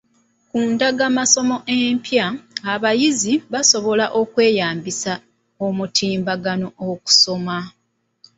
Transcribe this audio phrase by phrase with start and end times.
[0.49, 2.25] Ku ndagamasomo empya,
[2.73, 5.13] abayizi basobola okweyambisa
[5.65, 7.57] omutimbagano okusoma.